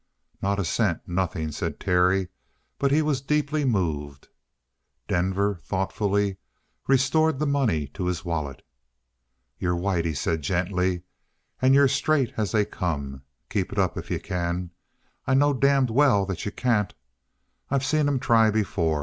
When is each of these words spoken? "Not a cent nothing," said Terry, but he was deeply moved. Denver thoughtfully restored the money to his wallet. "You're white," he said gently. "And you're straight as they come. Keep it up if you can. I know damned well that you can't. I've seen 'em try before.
"Not 0.41 0.57
a 0.59 0.65
cent 0.65 1.07
nothing," 1.07 1.51
said 1.51 1.79
Terry, 1.79 2.29
but 2.79 2.89
he 2.89 3.03
was 3.03 3.21
deeply 3.21 3.63
moved. 3.65 4.29
Denver 5.07 5.59
thoughtfully 5.63 6.37
restored 6.87 7.37
the 7.37 7.45
money 7.45 7.85
to 7.89 8.07
his 8.07 8.25
wallet. 8.25 8.65
"You're 9.59 9.75
white," 9.75 10.05
he 10.05 10.15
said 10.15 10.41
gently. 10.41 11.03
"And 11.61 11.75
you're 11.75 11.87
straight 11.87 12.33
as 12.35 12.51
they 12.51 12.65
come. 12.65 13.21
Keep 13.51 13.73
it 13.73 13.77
up 13.77 13.95
if 13.95 14.09
you 14.09 14.19
can. 14.19 14.71
I 15.27 15.35
know 15.35 15.53
damned 15.53 15.91
well 15.91 16.25
that 16.25 16.47
you 16.47 16.51
can't. 16.51 16.95
I've 17.69 17.85
seen 17.85 18.07
'em 18.07 18.17
try 18.19 18.49
before. 18.49 18.99